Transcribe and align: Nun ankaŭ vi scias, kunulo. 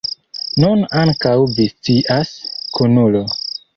Nun 0.61 0.79
ankaŭ 1.01 1.35
vi 1.57 1.67
scias, 1.73 2.33
kunulo. 2.79 3.23